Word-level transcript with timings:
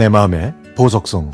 내 0.00 0.08
마음의 0.08 0.54
보석성 0.76 1.30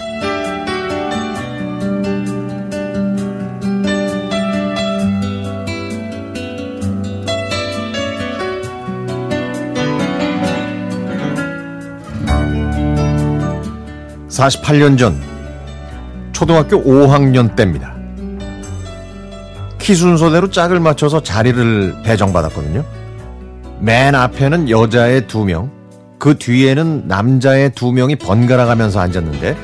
48년 14.29 14.99
전 14.99 15.17
초등학교 16.33 16.83
5학년 16.83 17.55
때입니다. 17.55 17.95
키 19.79 19.95
순서대로 19.95 20.51
짝을 20.51 20.81
맞춰서 20.81 21.23
자리를 21.23 22.03
배정받았거든요. 22.03 22.85
맨 23.79 24.17
앞에는 24.17 24.69
여자의 24.71 25.29
두 25.29 25.45
명, 25.45 25.71
그 26.19 26.39
뒤에는 26.39 27.09
남자의 27.09 27.71
두 27.71 27.93
명이 27.93 28.17
번갈아 28.17 28.67
가면서 28.67 29.01
앉았는데 29.01 29.57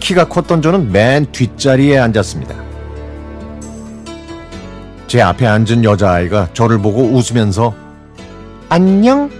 키가 0.00 0.28
컸던 0.28 0.62
저는 0.62 0.92
맨 0.92 1.26
뒷자리에 1.32 1.98
앉았습니다. 1.98 2.54
제 5.06 5.20
앞에 5.20 5.46
앉은 5.46 5.84
여자아이가 5.84 6.50
저를 6.52 6.78
보고 6.78 7.02
웃으면서 7.02 7.74
안녕 8.68 9.30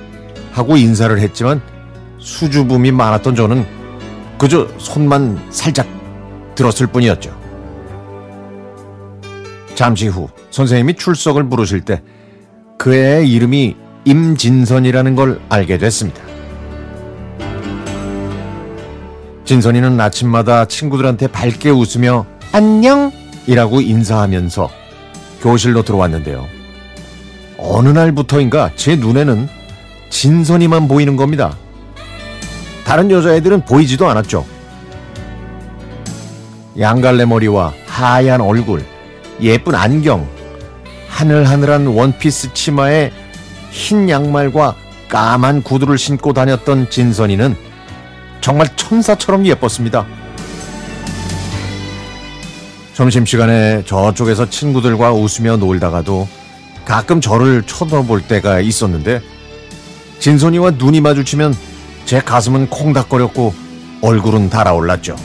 하고 0.52 0.76
인사를 0.76 1.18
했지만 1.18 1.60
수줍음이 2.18 2.92
많았던 2.92 3.36
저는 3.36 3.66
그저 4.38 4.68
손만 4.78 5.38
살짝 5.50 5.86
들었을 6.54 6.86
뿐이었죠. 6.86 7.36
잠시 9.74 10.08
후 10.08 10.28
선생님이 10.50 10.94
출석을 10.94 11.48
부르실 11.48 11.82
때 11.82 12.02
그 12.78 12.94
애의 12.94 13.30
이름이 13.30 13.76
임진선이라는 14.08 15.16
걸 15.16 15.38
알게 15.50 15.76
됐습니다. 15.76 16.22
진선이는 19.44 20.00
아침마다 20.00 20.64
친구들한테 20.64 21.26
밝게 21.26 21.68
웃으며 21.68 22.24
안녕! 22.52 23.12
이라고 23.46 23.82
인사하면서 23.82 24.70
교실로 25.42 25.82
들어왔는데요. 25.82 26.46
어느 27.58 27.90
날부터인가 27.90 28.70
제 28.76 28.96
눈에는 28.96 29.46
진선이만 30.08 30.88
보이는 30.88 31.16
겁니다. 31.16 31.54
다른 32.84 33.10
여자애들은 33.10 33.66
보이지도 33.66 34.08
않았죠. 34.08 34.46
양갈래 36.78 37.26
머리와 37.26 37.74
하얀 37.86 38.40
얼굴, 38.40 38.86
예쁜 39.42 39.74
안경, 39.74 40.26
하늘하늘한 41.08 41.88
원피스 41.88 42.54
치마에 42.54 43.10
흰 43.70 44.08
양말과 44.08 44.74
까만 45.08 45.62
구두를 45.62 45.98
신고 45.98 46.32
다녔던 46.32 46.90
진선이는 46.90 47.56
정말 48.40 48.68
천사처럼 48.76 49.46
예뻤습니다. 49.46 50.06
점심시간에 52.94 53.84
저쪽에서 53.84 54.50
친구들과 54.50 55.12
웃으며 55.12 55.56
놀다가도 55.56 56.28
가끔 56.84 57.20
저를 57.20 57.62
쳐다볼 57.62 58.22
때가 58.22 58.60
있었는데 58.60 59.20
진선이와 60.18 60.72
눈이 60.72 61.00
마주치면 61.00 61.54
제 62.06 62.20
가슴은 62.20 62.70
콩닥거렸고 62.70 63.54
얼굴은 64.02 64.50
달아올랐죠. 64.50 65.16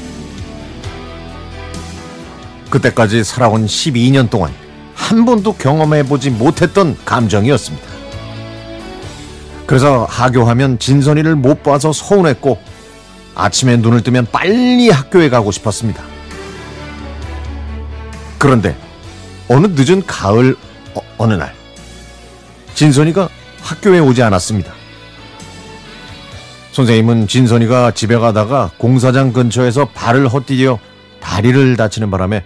그때까지 2.69 3.23
살아온 3.23 3.65
12년 3.65 4.29
동안 4.29 4.51
한 4.93 5.25
번도 5.25 5.53
경험해보지 5.53 6.31
못했던 6.31 6.97
감정이었습니다. 7.05 7.92
그래서 9.73 10.05
하교하면 10.07 10.77
진선이를 10.77 11.35
못 11.35 11.63
봐서 11.63 11.91
서운했고 11.91 12.59
아침에 13.33 13.75
눈을 13.77 14.03
뜨면 14.03 14.27
빨리 14.31 14.91
학교에 14.91 15.31
가고 15.31 15.51
싶었습니다. 15.51 16.03
그런데 18.37 18.77
어느 19.49 19.65
늦은 19.65 20.05
가을 20.05 20.55
어, 21.17 21.25
느날 21.25 21.55
진선이가 22.75 23.27
학교에 23.63 23.97
오지 23.97 24.21
않았습니다. 24.21 24.71
선생님은 26.73 27.27
진선이가 27.27 27.93
집에 27.95 28.15
가다가 28.19 28.69
공사장 28.77 29.33
근처에서 29.33 29.85
발을 29.85 30.27
헛디뎌 30.27 30.77
다리를 31.19 31.77
다치는 31.77 32.11
바람에 32.11 32.45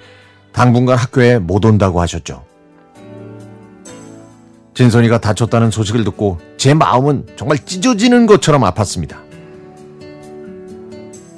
당분간 0.53 0.97
학교에 0.97 1.39
못 1.39 1.65
온다고 1.65 1.99
하셨죠. 1.99 2.45
진선이가 4.77 5.17
다쳤다는 5.17 5.71
소식을 5.71 6.03
듣고 6.03 6.37
제 6.55 6.75
마음은 6.75 7.25
정말 7.35 7.57
찢어지는 7.57 8.27
것처럼 8.27 8.61
아팠습니다. 8.61 9.15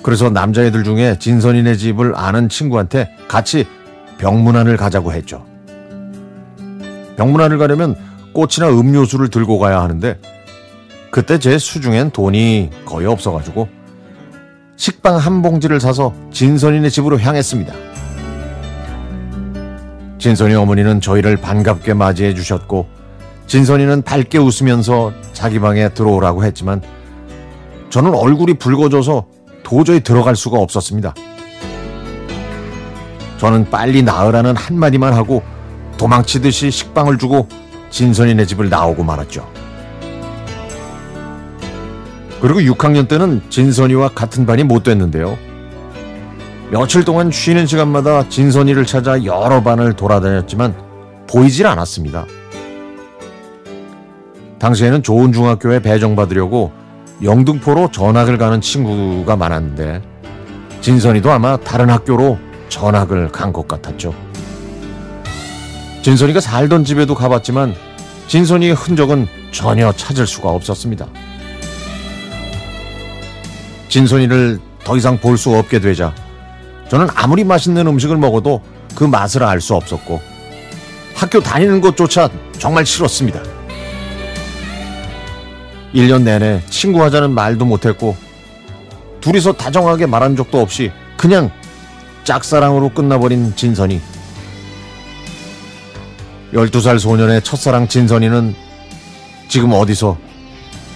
그래서 0.03 0.29
남자애들 0.29 0.83
중에 0.83 1.17
진선이네 1.19 1.77
집을 1.77 2.17
아는 2.17 2.49
친구한테 2.49 3.09
같이 3.29 3.65
병문안을 4.17 4.75
가자고 4.75 5.13
했죠. 5.13 5.45
병문안을 7.15 7.57
가려면 7.57 7.95
꽃이나 8.33 8.77
음료수를 8.77 9.29
들고 9.29 9.57
가야 9.57 9.79
하는데 9.79 10.19
그때 11.09 11.39
제 11.39 11.57
수중엔 11.57 12.11
돈이 12.11 12.71
거의 12.83 13.07
없어가지고 13.07 13.69
식빵 14.75 15.15
한 15.15 15.41
봉지를 15.41 15.79
사서 15.79 16.13
진선이네 16.33 16.89
집으로 16.89 17.17
향했습니다. 17.17 17.73
진선이 20.17 20.55
어머니는 20.55 20.99
저희를 20.99 21.37
반갑게 21.37 21.93
맞이해 21.93 22.33
주셨고 22.33 22.98
진선이는 23.49 24.03
밝게 24.03 24.37
웃으면서 24.37 25.11
자기 25.33 25.59
방에 25.59 25.89
들어오라고 25.89 26.43
했지만 26.43 26.83
저는 27.89 28.13
얼굴이 28.13 28.53
붉어져서 28.53 29.25
도저히 29.63 30.01
들어갈 30.01 30.35
수가 30.35 30.59
없었습니다. 30.59 31.15
저는 33.39 33.71
빨리 33.71 34.03
나으라는 34.03 34.55
한마디만 34.55 35.13
하고 35.13 35.41
도망치듯이 35.97 36.69
식빵을 36.69 37.17
주고 37.17 37.47
진선이네 37.89 38.45
집을 38.45 38.69
나오고 38.69 39.03
말았죠. 39.03 39.51
그리고 42.41 42.59
6학년 42.59 43.07
때는 43.07 43.41
진선이와 43.49 44.09
같은 44.09 44.45
반이 44.45 44.63
못 44.63 44.83
됐는데요. 44.83 45.35
며칠 46.69 47.03
동안 47.03 47.31
쉬는 47.31 47.65
시간마다 47.65 48.29
진선이를 48.29 48.85
찾아 48.85 49.23
여러 49.25 49.63
반을 49.63 49.93
돌아다녔지만 49.93 50.75
보이질 51.27 51.65
않았습니다. 51.65 52.27
당시에는 54.59 55.03
좋은 55.03 55.31
중학교에 55.31 55.79
배정받으려고 55.81 56.71
영등포로 57.23 57.91
전학을 57.91 58.37
가는 58.37 58.61
친구가 58.61 59.35
많았는데 59.35 60.01
진선이도 60.81 61.31
아마 61.31 61.57
다른 61.57 61.89
학교로 61.89 62.37
전학을 62.69 63.29
간 63.29 63.51
것 63.51 63.67
같았죠. 63.67 64.13
진선이가 66.01 66.39
살던 66.39 66.85
집에도 66.85 67.13
가봤지만 67.15 67.73
진선이의 68.27 68.73
흔적은 68.73 69.27
전혀 69.51 69.91
찾을 69.91 70.27
수가 70.27 70.49
없었습니다. 70.49 71.07
진선이를 73.89 74.59
더 74.83 74.95
이상 74.97 75.17
볼 75.19 75.37
수 75.37 75.55
없게 75.55 75.79
되자 75.79 76.13
저는 76.89 77.07
아무리 77.15 77.43
맛있는 77.43 77.85
음식을 77.87 78.17
먹어도 78.17 78.61
그 78.95 79.03
맛을 79.03 79.43
알 79.43 79.59
수 79.61 79.75
없었고 79.75 80.21
학교 81.15 81.39
다니는 81.41 81.81
것조차 81.81 82.29
정말 82.57 82.85
싫었습니다. 82.85 83.41
1년 85.93 86.23
내내 86.23 86.61
친구 86.69 87.03
하자는 87.03 87.31
말도 87.31 87.65
못했고 87.65 88.15
둘이서 89.21 89.53
다정하게 89.53 90.05
말한 90.05 90.35
적도 90.35 90.59
없이 90.61 90.91
그냥 91.17 91.51
짝사랑으로 92.23 92.89
끝나버린 92.89 93.55
진선이 93.55 93.99
12살 96.53 96.99
소년의 96.99 97.43
첫사랑 97.43 97.87
진선이는 97.87 98.55
지금 99.47 99.73
어디서 99.73 100.17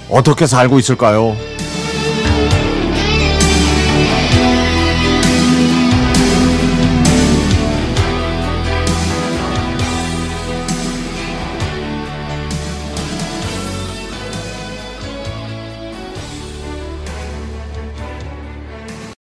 어떻게 0.10 0.46
살고 0.46 0.80
있을까요? 0.80 1.36